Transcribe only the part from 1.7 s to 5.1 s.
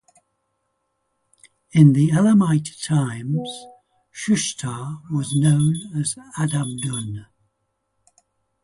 In the Elamite times Shushtar